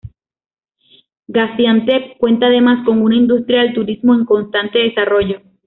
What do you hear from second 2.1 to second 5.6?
cuenta además con una industria del turismo en constante desarrollo.